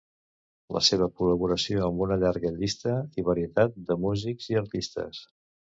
La 0.77 0.81
seva 0.87 1.07
col·laboració 1.19 1.83
amb 1.89 2.01
una 2.07 2.17
llarga 2.23 2.53
llista 2.57 2.97
i 3.23 3.27
varietat 3.29 3.79
de 3.93 4.01
músics 4.09 4.51
i 4.55 4.61
artistes. 4.67 5.25